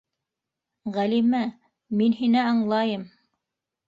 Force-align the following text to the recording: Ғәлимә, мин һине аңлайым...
Ғәлимә, 0.95 1.41
мин 1.99 2.15
һине 2.21 2.41
аңлайым... 2.45 3.05